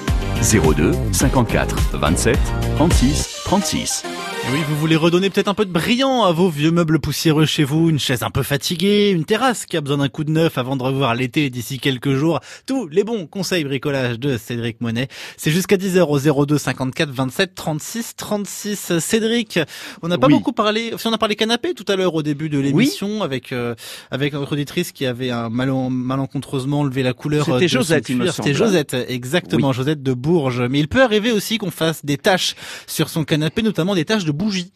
[0.41, 2.38] 02 54 27
[2.76, 4.04] 36 36.
[4.43, 7.45] Et oui, vous voulez redonner peut-être un peu de brillant à vos vieux meubles poussiéreux
[7.45, 10.32] chez vous, une chaise un peu fatiguée, une terrasse qui a besoin d'un coup de
[10.32, 12.39] neuf avant de revoir l'été d'ici quelques jours.
[12.65, 15.10] Tous les bons conseils bricolage de Cédric Monet.
[15.38, 16.01] C'est jusqu'à 10h
[16.34, 18.97] au 02 54 27 36 36.
[18.99, 19.60] Cédric,
[20.01, 20.34] on n'a pas Oui.
[20.34, 23.51] beaucoup parlé, si on a parlé canapé tout à l'heure au début de l'émission avec
[23.51, 23.75] euh,
[24.10, 27.45] avec notre auditrice qui avait un mal- malencontreusement levé la couleur.
[27.45, 28.34] C'était euh, Josette, il me cuir.
[28.34, 28.65] C'était semble.
[28.69, 30.63] Josette, exactement, Josette de Bourges.
[30.67, 32.56] Mais il peut arriver aussi qu'on fasse des taches
[32.88, 34.72] sur son canapé, notamment des taches de bougies.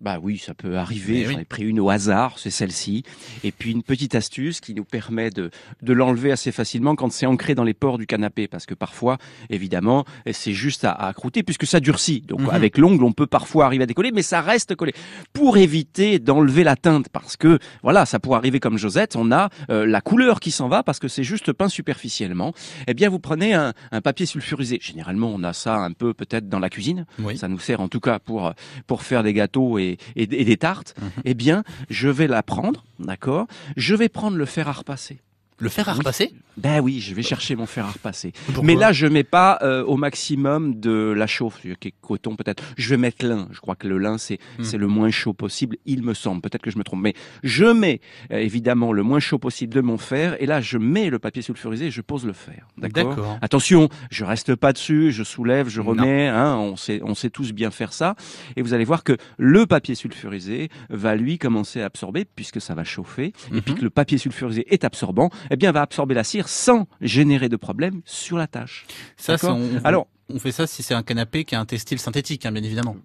[0.00, 1.24] Bah oui, ça peut arriver.
[1.24, 3.02] J'en ai pris une au hasard, c'est celle-ci.
[3.44, 5.50] Et puis une petite astuce qui nous permet de,
[5.82, 8.46] de l'enlever assez facilement quand c'est ancré dans les pores du canapé.
[8.46, 9.16] Parce que parfois,
[9.48, 12.20] évidemment, c'est juste à, à croûter puisque ça durcit.
[12.20, 12.50] Donc Mhm.
[12.50, 14.92] avec l'ongle, on peut parfois arriver à décoller, mais ça reste collé.
[15.32, 19.48] Pour éviter d'enlever la teinte, parce que voilà, ça pourrait arriver comme Josette, on a
[19.70, 22.52] euh, la couleur qui s'en va parce que c'est juste peint superficiellement.
[22.86, 24.78] Eh bien, vous prenez un, un papier sulfurisé.
[24.82, 27.06] Généralement, on a ça un peu peut-être dans la cuisine.
[27.18, 27.38] Oui.
[27.38, 28.52] Ça nous sert en tout cas pour
[28.86, 30.94] pour faire des gâteaux et, et, et des tartes.
[31.00, 31.10] Mhm.
[31.24, 33.46] Eh bien, je vais la prendre, d'accord?
[33.76, 35.18] Je vais prendre le fer à repasser.
[35.58, 38.32] Le fer à repasser Ben oui, je vais chercher mon fer à repasser.
[38.46, 42.36] Pourquoi Mais là, je mets pas euh, au maximum de la chauffe, qui est coton
[42.36, 42.62] peut-être.
[42.76, 43.48] Je vais mettre lin.
[43.52, 44.62] Je crois que le lin, c'est Hmm.
[44.64, 46.42] c'est le moins chaud possible, il me semble.
[46.42, 47.00] Peut-être que je me trompe.
[47.02, 48.00] Mais je mets
[48.32, 50.36] euh, évidemment le moins chaud possible de mon fer.
[50.40, 52.68] Et là, je mets le papier sulfurisé et je pose le fer.
[52.76, 53.08] D'accord?
[53.16, 53.38] D'accord.
[53.40, 56.28] Attention, je reste pas dessus, je soulève, je remets.
[56.28, 58.14] Hein, on, sait, on sait tous bien faire ça.
[58.56, 62.74] Et vous allez voir que le papier sulfurisé va lui commencer à absorber, puisque ça
[62.74, 63.32] va chauffer.
[63.54, 63.78] Et puis Mhm.
[63.78, 67.56] que le papier sulfurisé est absorbant, eh bien, va absorber la cire sans générer de
[67.56, 68.86] problème sur la tâche.
[69.16, 71.98] Ça, c'est- on, Alors, on fait ça si c'est un canapé qui a un textile
[71.98, 72.96] synthétique, hein, bien évidemment.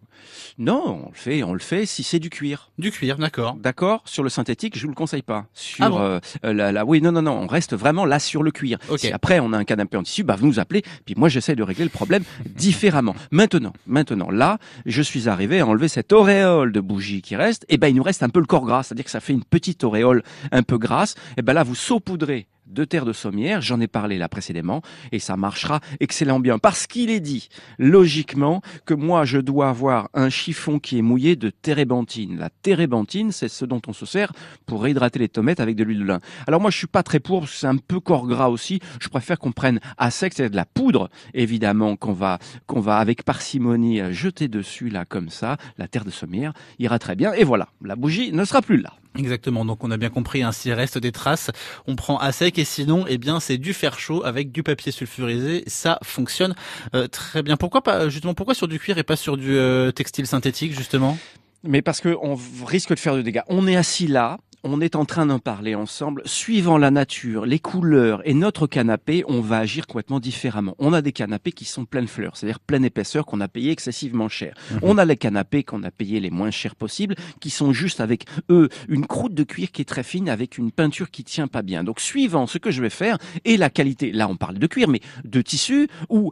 [0.58, 2.72] non, on le fait, on le fait si c'est du cuir.
[2.78, 3.56] Du cuir, d'accord.
[3.56, 5.46] D'accord Sur le synthétique, je vous le conseille pas.
[5.54, 8.20] Sur Ah bon euh, euh, la, la- oui, non, non, non, on reste vraiment là
[8.20, 8.80] sur le cuir.
[8.90, 9.00] Ok.
[9.00, 11.56] Si après on a un canapé en tissu, bah vous nous appelez, puis moi j'essaie
[11.56, 13.16] de régler le problème différemment.
[13.32, 17.66] Maintenant, maintenant, là, je suis arrivé à enlever cette auréole de bougie qui reste.
[17.70, 19.44] Et ben il nous reste un peu le corps gras, c'est-à-dire que ça fait une
[19.44, 21.16] petite auréole un peu grasse.
[21.38, 24.82] Et ben là, vous saupoudrez de terre de sommière, j'en ai parlé là précédemment,
[25.12, 26.58] et ça marchera excellent bien.
[26.58, 31.36] Parce qu'il est dit, logiquement, que moi je dois avoir un chiffon qui est mouillé
[31.36, 32.38] de térébenthine.
[32.38, 34.32] La térébenthine, c'est ce dont on se sert
[34.66, 36.20] pour réhydrater les tomates avec de l'huile de lin.
[36.48, 38.80] Alors moi je suis pas très pour, c'est un peu corps gras aussi.
[39.00, 42.98] Je préfère qu'on prenne à sec, c'est de la poudre, évidemment, qu'on va, qu'on va
[42.98, 45.58] avec parcimonie jeter dessus là comme ça.
[45.78, 47.34] La terre de sommière ira très bien.
[47.34, 48.94] Et voilà, la bougie ne sera plus là.
[49.18, 49.66] Exactement.
[49.66, 50.44] Donc on a bien compris.
[50.44, 51.52] Hein, S'il reste des traces,
[51.88, 54.92] on prend à sec et sinon, eh bien, c'est du fer chaud avec du papier
[54.92, 55.64] sulfurisé.
[55.68, 56.56] Ça fonctionne
[56.96, 57.58] euh, très bien.
[57.58, 61.18] Pourquoi pas justement Pourquoi sur du cuir et pas sur du euh, textile synthétique justement?
[61.64, 63.42] Mais parce qu'on risque de faire de dégâts.
[63.48, 66.22] On est assis là, on est en train d'en parler ensemble.
[66.26, 70.76] Suivant la nature, les couleurs et notre canapé, on va agir complètement différemment.
[70.78, 74.30] On a des canapés qui sont pleines fleurs, c'est-à-dire pleine épaisseur qu'on a payé excessivement
[74.30, 74.56] cher.
[74.82, 78.26] On a les canapés qu'on a payé les moins chers possibles, qui sont juste avec
[78.50, 81.64] eux une croûte de cuir qui est très fine avec une peinture qui tient pas
[81.64, 81.84] bien.
[81.84, 84.88] Donc suivant ce que je vais faire et la qualité, là on parle de cuir,
[84.88, 86.32] mais de tissu ou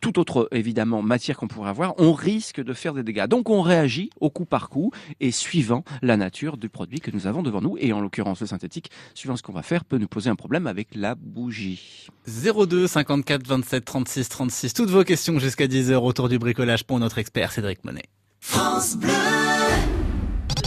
[0.00, 3.26] toute autre évidemment matière qu'on pourrait avoir, on risque de faire des dégâts.
[3.26, 7.26] Donc on réagit au coup par coup et suivant la nature du produit que nous
[7.26, 10.08] avons devant nous et en l'occurrence le synthétique, suivant ce qu'on va faire, peut nous
[10.08, 12.08] poser un problème avec la bougie.
[12.26, 14.74] 02 54 27 36 36.
[14.74, 18.04] Toutes vos questions jusqu'à 10h autour du bricolage pour notre expert Cédric Monet.
[18.40, 19.10] France Bleu.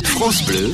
[0.05, 0.73] France Bleu,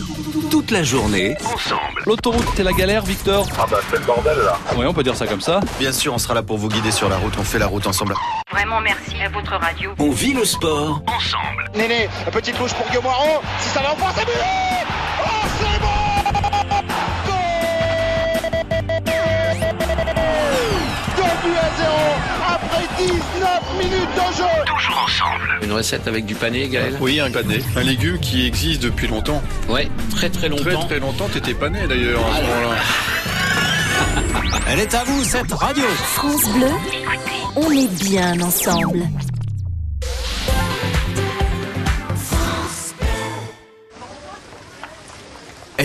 [0.52, 2.04] toute la journée, ensemble.
[2.06, 4.60] L'autoroute, c'est la galère, Victor Ah bah c'est le bordel là.
[4.78, 5.62] Oui, on peut dire ça comme ça.
[5.80, 7.34] Bien sûr, on sera là pour vous guider sur la route.
[7.40, 8.14] On fait la route ensemble.
[8.52, 9.92] Vraiment merci à votre radio.
[9.98, 11.72] On vit le sport ensemble.
[11.76, 13.06] Néné, petite touche pour Guillaume.
[13.62, 15.99] Si ça va en France, c'est but Oh, c'est bon
[21.50, 21.96] Buts à zéro
[22.48, 23.14] après 19
[23.78, 25.60] minutes de jeu Toujours ensemble.
[25.64, 26.96] Une recette avec du pané, Gaël?
[27.00, 27.64] Oui, un pané.
[27.76, 29.42] Un légume qui existe depuis longtemps.
[29.68, 30.64] Ouais, très très longtemps.
[30.64, 32.76] Très très longtemps, t'étais pané d'ailleurs à ce moment-là.
[34.72, 35.84] Elle est à vous, cette radio.
[36.14, 36.68] France Bleu,
[37.56, 39.08] on est bien ensemble.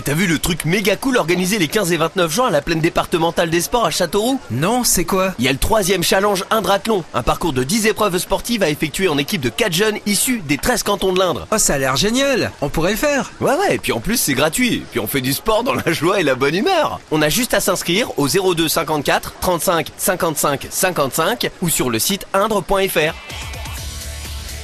[0.04, 2.80] T'as vu le truc méga cool organisé les 15 et 29 juin à la plaine
[2.80, 7.04] départementale des sports à Châteauroux Non, c'est quoi Il y a le troisième challenge Indrathlon,
[7.14, 10.58] un parcours de 10 épreuves sportives à effectuer en équipe de 4 jeunes issus des
[10.58, 11.46] 13 cantons de l'Indre.
[11.50, 12.52] Oh, ça a l'air génial.
[12.60, 13.32] On pourrait le faire.
[13.40, 15.74] Ouais ouais, et puis en plus c'est gratuit, et puis on fait du sport dans
[15.74, 17.00] la joie et la bonne humeur.
[17.10, 22.26] On a juste à s'inscrire au 02 54 35 55 55 ou sur le site
[22.34, 23.14] indre.fr.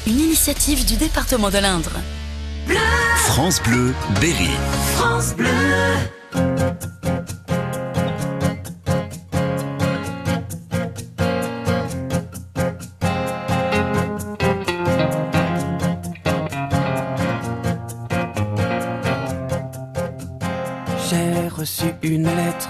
[0.06, 1.92] Une initiative du département de l'Indre.
[3.16, 4.50] France Bleu, Berry.
[4.94, 5.34] France
[21.08, 22.68] J'ai reçu une lettre,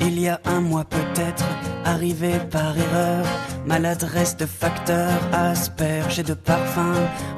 [0.00, 1.44] il y a un mois peut-être
[1.84, 3.24] arrivée par erreur.
[3.66, 6.94] Maladresse de facteur, asperge de parfum,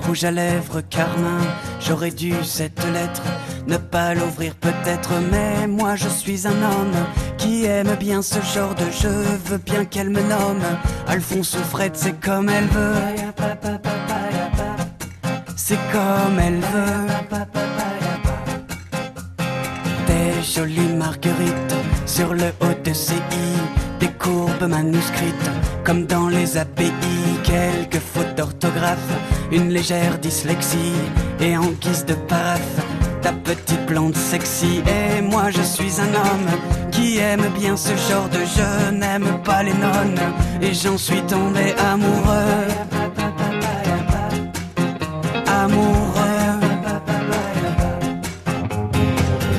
[0.07, 1.41] rouge à lèvres, carmin.
[1.81, 3.23] J'aurais dû cette lettre
[3.67, 6.95] ne pas l'ouvrir peut-être, mais moi je suis un homme
[7.39, 10.63] qui aime bien ce genre de jeu, veux bien qu'elle me nomme.
[11.07, 12.95] Alphonse ou Fred, c'est comme elle veut.
[15.57, 17.39] C'est comme elle veut.
[20.07, 21.75] Des jolies marguerites
[22.07, 23.21] sur le haut de ses
[24.01, 25.51] des courbes manuscrites
[25.85, 26.93] comme dans les API,
[27.43, 29.13] quelques fautes d'orthographe,
[29.53, 30.95] une légère dyslexie
[31.41, 32.77] et en guise de paraphe.
[33.21, 36.51] Ta petite blonde sexy et moi je suis un homme
[36.91, 40.21] qui aime bien ce genre de jeu, n'aime pas les nonnes
[40.61, 42.67] et j'en suis tombé amoureux.
[45.47, 46.61] Amoureux.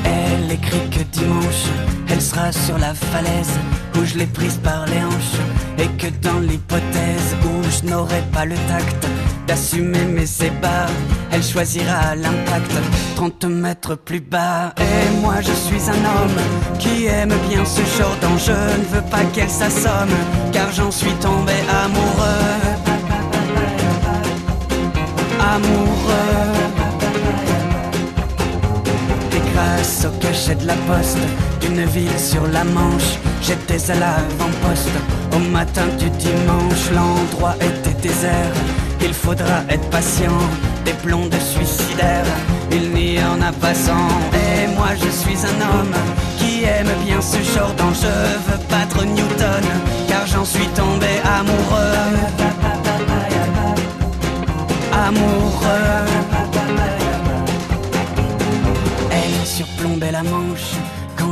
[0.06, 1.66] Elle écrit que dimanche,
[2.10, 3.60] elle sera sur la falaise
[3.98, 5.40] où je l'ai prise par les hanches.
[5.78, 9.08] Et que dans l'hypothèse où je n'aurai pas le tact
[9.48, 10.88] d'assumer mes ébats,
[11.32, 12.72] elle choisira l'impact
[13.16, 14.74] 30 mètres plus bas.
[14.78, 16.40] Et moi je suis un homme
[16.80, 20.16] qui aime bien ce genre d'enjeu, ne veux pas qu'elle s'assomme,
[20.52, 22.54] car j'en suis tombé amoureux.
[25.56, 26.54] Amoureux.
[29.32, 31.18] Et grâce au cachet de la poste
[31.66, 34.98] d'une ville sur la Manche, j'étais à l'avant-poste.
[35.34, 38.54] Au matin du dimanche, l'endroit était désert.
[39.02, 40.40] Il faudra être patient,
[40.84, 42.26] des blondes suicidaires.
[42.72, 44.08] Il n'y en a pas cent.
[44.34, 45.96] Et moi je suis un homme
[46.38, 48.20] qui aime bien ce genre d'enjeu.
[48.48, 49.66] Veux battre Newton,
[50.08, 51.08] car j'en suis tombé
[51.40, 51.96] amoureux.
[55.08, 56.06] Amoureux.
[59.12, 60.75] Elle surplombait la manche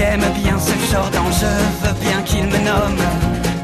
[0.00, 1.46] aime bien ce genre d'enjeu,
[1.82, 2.98] veux bien qu'il me nomme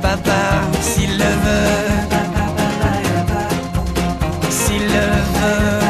[0.03, 2.17] papa s'il le veut.
[4.51, 5.07] S'il le
[5.41, 5.87] veut.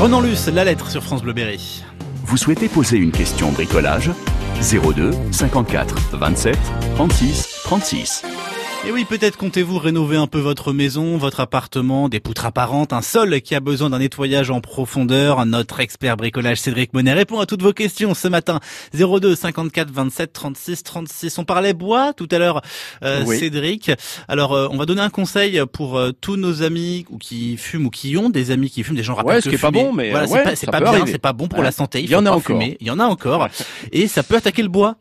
[0.00, 1.82] Renan Luce, la lettre sur France Bleu Berry.
[2.28, 4.10] Vous souhaitez poser une question bricolage?
[4.60, 6.58] 02 54 27
[6.94, 8.22] 36 36.
[8.86, 13.02] Et oui, peut-être comptez-vous rénover un peu votre maison, votre appartement, des poutres apparentes, un
[13.02, 15.44] sol qui a besoin d'un nettoyage en profondeur.
[15.44, 18.60] Notre expert bricolage Cédric Monet répond à toutes vos questions ce matin.
[18.94, 21.38] 02 54 27 36 36.
[21.38, 22.62] On parlait bois tout à l'heure,
[23.02, 23.38] euh, Oui.
[23.38, 23.90] Cédric.
[24.26, 27.86] Alors, euh, on va donner un conseil pour euh, tous nos amis ou qui fument
[27.86, 28.96] ou qui ont des amis qui fument.
[28.96, 30.44] Des gens rappellent Ouais, ce que qui est pas bon, mais, voilà, euh, c'est ouais,
[30.44, 31.64] pas, c'est pas bien, c'est pas bon pour Ouais.
[31.64, 32.00] la santé.
[32.02, 32.42] Il y en a encore.
[32.42, 32.78] fumer.
[32.80, 33.48] Il y en a encore.
[33.92, 34.96] Et ça peut attaquer le bois.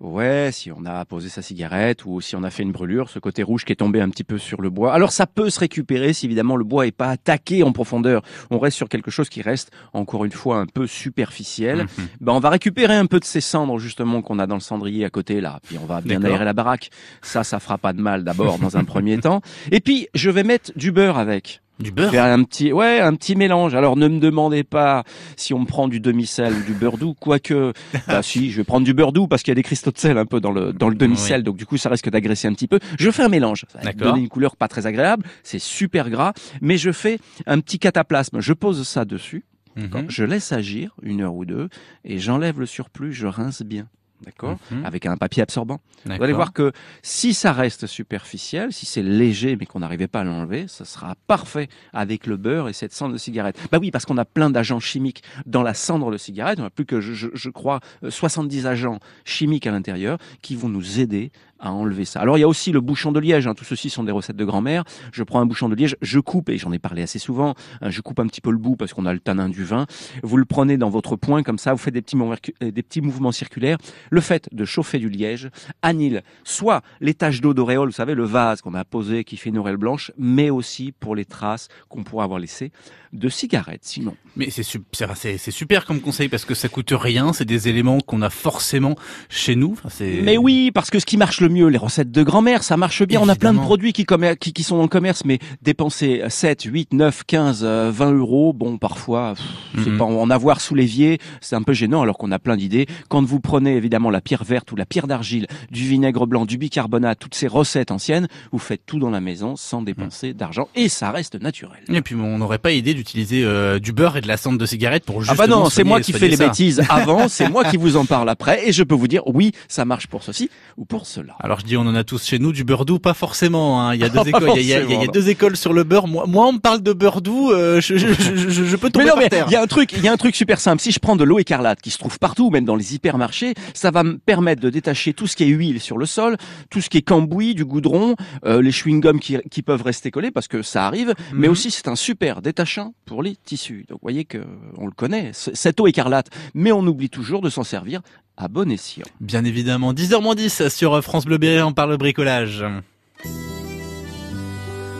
[0.00, 3.18] Ouais, si on a posé sa cigarette ou si on a fait une brûlure, ce
[3.18, 4.94] côté rouge qui est tombé un petit peu sur le bois.
[4.94, 8.22] Alors ça peut se récupérer si évidemment le bois est pas attaqué en profondeur.
[8.50, 11.78] On reste sur quelque chose qui reste encore une fois un peu superficiel.
[11.78, 12.08] Mhm.
[12.20, 15.04] Ben on va récupérer un peu de ces cendres justement qu'on a dans le cendrier
[15.04, 15.58] à côté là.
[15.64, 16.90] Puis on va bien aérer la baraque.
[17.20, 19.40] Ça, ça fera pas de mal d'abord dans un premier temps.
[19.72, 21.60] Et puis je vais mettre du beurre avec.
[21.78, 23.74] Du beurre Faire un petit, ouais, un petit mélange.
[23.74, 25.04] Alors ne me demandez pas
[25.36, 27.72] si on me prend du demi-sel ou du beurre doux, quoique,
[28.08, 29.98] bah si, je vais prendre du beurre doux parce qu'il y a des cristaux de
[29.98, 32.52] sel un peu dans le dans le demi-sel, donc du coup ça risque d'agresser un
[32.54, 32.80] petit peu.
[32.98, 36.32] Je fais un mélange, ça va donner une couleur pas très agréable, c'est super gras,
[36.60, 38.40] mais je fais un petit cataplasme.
[38.40, 39.44] Je pose ça dessus,
[39.76, 40.06] Mhm.
[40.08, 41.68] je laisse agir une heure ou deux
[42.04, 43.86] et j'enlève le surplus, je rince bien.
[44.24, 44.84] D'accord Mhm.
[44.84, 45.80] Avec un papier absorbant.
[46.04, 50.20] Vous allez voir que si ça reste superficiel, si c'est léger mais qu'on n'arrivait pas
[50.20, 53.58] à l'enlever, ça sera parfait avec le beurre et cette cendre de cigarette.
[53.70, 56.58] Bah oui, parce qu'on a plein d'agents chimiques dans la cendre de cigarette.
[56.60, 60.68] On a plus que, je, je- crois, euh, 70 agents chimiques à l'intérieur qui vont
[60.68, 62.20] nous aider à enlever ça.
[62.20, 63.46] Alors il y a aussi le bouchon de liège.
[63.46, 63.54] hein.
[63.54, 64.84] Tout ceci sont des recettes de grand-mère.
[65.12, 67.54] Je prends un bouchon de liège, je coupe et j'en ai parlé assez souvent.
[67.80, 69.86] hein, je coupe un petit peu le bout parce qu'on a le tanin du vin.
[70.22, 71.72] Vous le prenez dans votre poing comme ça.
[71.72, 73.78] Vous faites des petits mouvements, des petits mouvements circulaires.
[74.10, 75.48] Le fait de chauffer du liège
[75.82, 79.50] annule soit les taches d'eau d'auréole, vous savez, le vase qu'on a posé qui fait
[79.50, 82.72] une auréole blanche, mais aussi pour les traces qu'on pourrait avoir laissées
[83.14, 84.14] de cigarettes sinon.
[84.36, 87.46] Mais c'est su- c'est- c'est c'est super comme conseil parce que ça coûte rien, c'est
[87.46, 88.96] des éléments qu'on a forcément
[89.30, 89.76] chez nous.
[89.82, 92.76] Enfin, Mais oui, parce que ce qui marche le mieux, les recettes de grand-mère, ça
[92.76, 93.20] marche bien.
[93.20, 93.66] On a plein de Évidemment.
[93.66, 94.06] produits qui,
[94.40, 98.52] qui, qui sont dans le commerce, mais dépenser 7, 8, 9, 15, euh, 20 euros,
[98.52, 99.98] bon, parfois, pff, c'est Mhm.
[99.98, 102.86] pas en avoir sous l'évier, c'est un peu gênant alors qu'on a plein d'idées.
[103.08, 106.58] Quand vous prenez évidemment la pierre verte ou la pierre d'argile, du vinaigre blanc, du
[106.58, 110.88] bicarbonate, toutes ces recettes anciennes, vous faites tout dans la maison sans dépenser d'argent et
[110.88, 111.80] ça reste naturel.
[111.88, 114.66] Et puis on n'aurait pas idée d'utiliser euh, du beurre et de la cendre de
[114.66, 117.64] cigarette pour Ah justement bah non, c'est moi qui fais les bêtises avant, c'est moi
[117.64, 120.50] qui vous en parle après, et je peux vous dire, oui, ça marche pour ceci
[120.76, 121.36] ou pour cela.
[121.40, 123.80] Alors je dis on en a tous chez nous du beurre doux, pas forcément.
[123.80, 123.94] Hein.
[123.94, 124.50] Il y a deux écoles.
[124.56, 126.08] Il y a, il y a- il y a deux écoles sur le beurre.
[126.08, 129.04] Moi, moi on me parle de beurre doux, euh, je, je, je, je- peux tomber
[129.04, 129.44] Mais non, par mais terre.
[129.48, 130.82] il y a un truc, il y a un truc super simple.
[130.82, 133.90] Si je prends de l'eau écarlate qui se trouve partout, même dans les hypermarchés, ça
[133.92, 136.36] va me permettre de détacher tout ce qui est huile sur le sol,
[136.70, 140.30] tout ce qui est cambouis, du goudron, euh, les chewing-gums qui, qui peuvent rester collés
[140.32, 141.14] parce que ça arrive.
[141.32, 141.52] Mais Mhm.
[141.52, 143.84] aussi, c'est un super détachant pour les tissus.
[143.88, 144.38] Donc, vous voyez que
[144.76, 146.26] on le connaît, cette eau écarlate.
[146.54, 148.00] Mais on oublie toujours de s'en servir
[148.38, 149.04] à bon escient.
[149.20, 152.64] Bien évidemment, 10h moins 10 sur France Bleu Berry, on parle bricolage.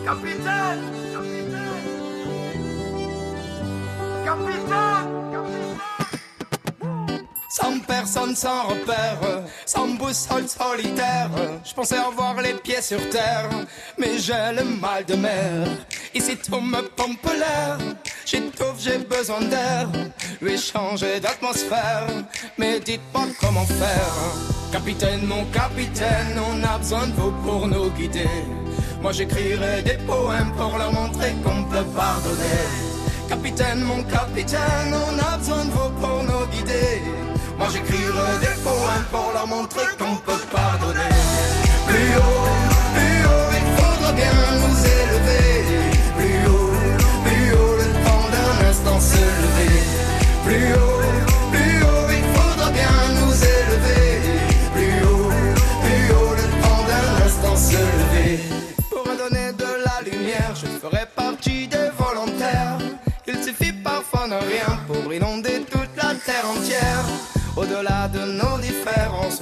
[0.05, 0.99] Capitaine
[7.51, 9.19] Sans personne, sans repère,
[9.65, 11.31] sans boussole solitaire.
[11.65, 13.49] Je pensais avoir les pieds sur terre,
[13.97, 15.67] mais j'ai le mal de mer.
[16.13, 17.77] Ici tout me pompe l'air,
[18.29, 19.87] j'étouffe, j'ai besoin d'air.
[20.41, 22.07] Lui changer d'atmosphère,
[22.57, 24.15] mais dites-moi comment faire.
[24.71, 28.29] Capitaine, mon capitaine, on a besoin de vous pour nous guider.
[29.01, 32.65] Moi j'écrirai des poèmes pour leur montrer qu'on peut pardonner.
[33.27, 37.01] Capitaine, mon capitaine, on a besoin de vous pour nous guider.
[37.57, 41.15] Moi j'écrirai des poèmes pour leur montrer qu'on peut pardonner.
[41.87, 42.49] Plus haut,
[42.95, 44.98] plus haut, il faudra bien nous élever.
[49.11, 49.77] Se lever.
[50.45, 51.01] Plus haut,
[51.53, 54.05] plus haut, il faudra bien nous élever.
[54.75, 55.31] Plus haut,
[55.83, 58.39] plus haut, le temps d'un instant se lever.
[58.89, 62.77] Pour me donner de la lumière, je ferai partie des volontaires.
[63.27, 67.05] Il suffit parfois de rien pour inonder toute la terre entière.
[67.55, 69.41] Au-delà de nos différences,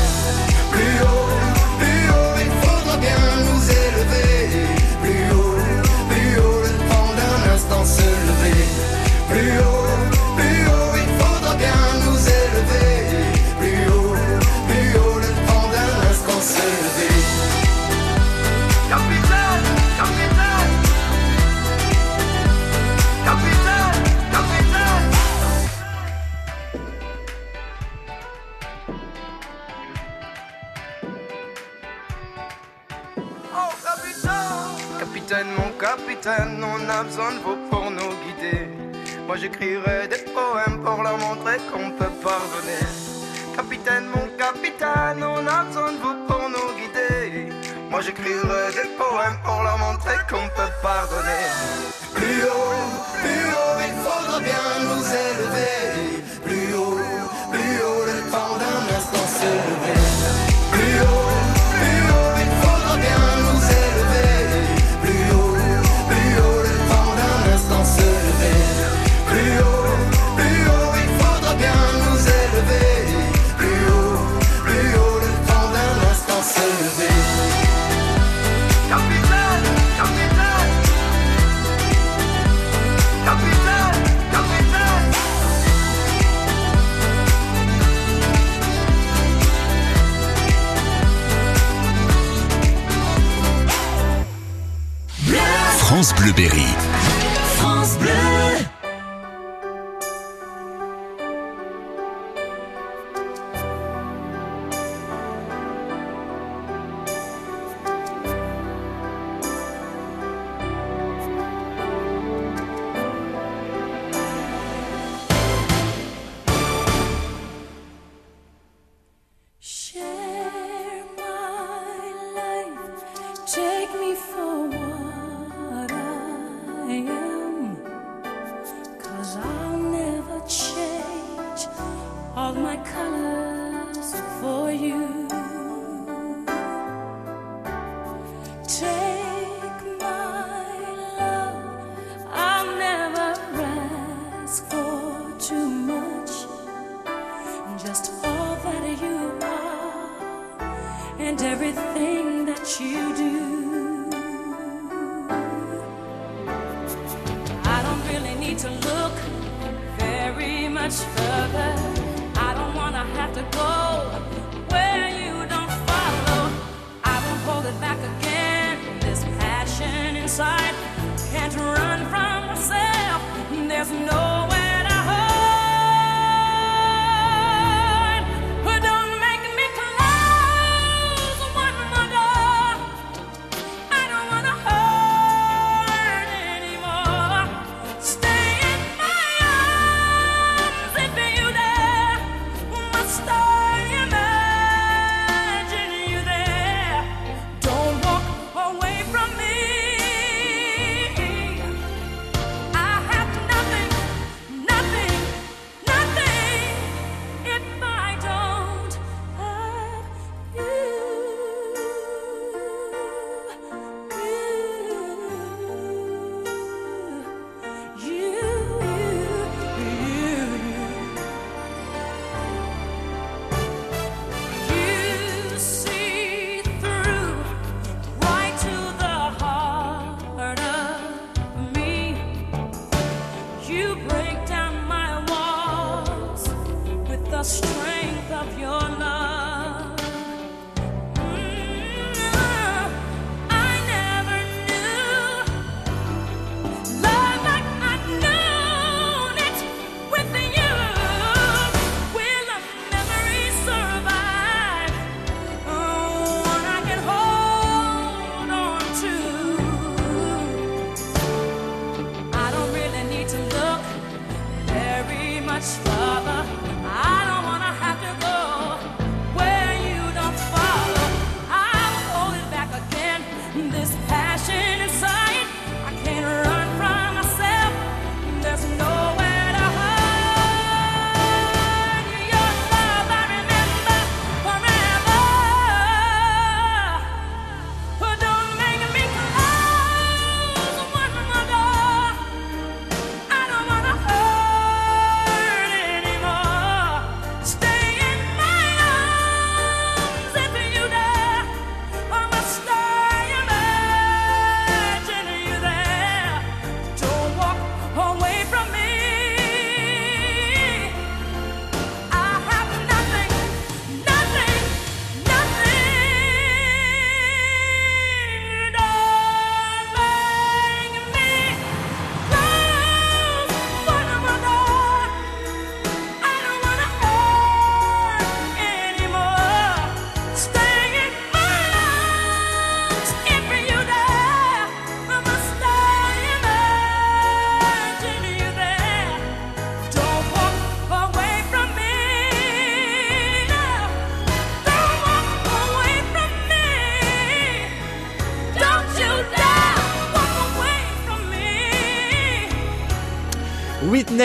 [97.61, 98.80] France Bleu.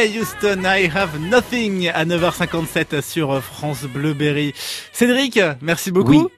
[0.08, 4.52] Houston, I have nothing à 9h57 sur France Bleu Berry.
[4.92, 6.28] Cédric, merci beaucoup.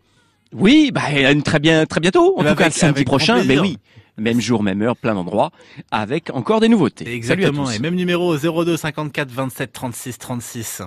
[0.52, 1.02] Oui, oui bah,
[1.44, 2.38] très bien, très bientôt.
[2.38, 3.78] En tout cas, samedi prochain, ben mais oui.
[4.16, 5.50] Même jour, même heure, plein d'endroits,
[5.90, 7.12] avec encore des nouveautés.
[7.12, 7.70] Exactement.
[7.70, 10.82] Et même numéro 02 54 27 36 36.